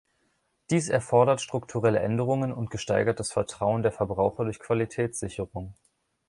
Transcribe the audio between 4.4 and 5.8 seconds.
durch Qualitätssicherung.